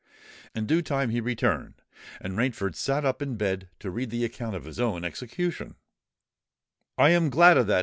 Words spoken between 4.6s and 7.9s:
his own execution! "I am glad of that!"